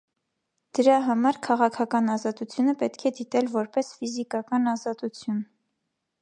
[0.77, 5.39] Դրա համար քաղաքական ազատությունը պետք է դիտել որպես ֆիզիկական ազատություն։